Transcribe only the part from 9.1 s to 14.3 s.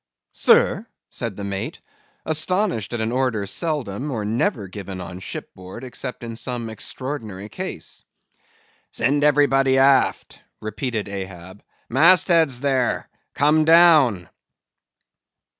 everybody aft," repeated Ahab. "Mast heads, there! come down!"